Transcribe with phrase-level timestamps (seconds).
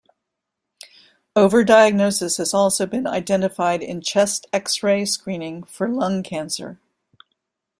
[1.35, 6.79] Overdiagnosis has also been identified in chest x-ray screening for lung cancer.